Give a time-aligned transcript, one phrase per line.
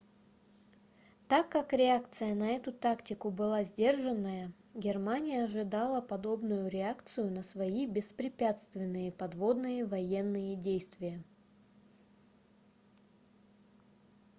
[1.27, 9.11] так как реакция на эту тактику была сдержанная германия ожидала подобную реакцию на свои беспрепятственные
[9.11, 11.21] подводные военные действия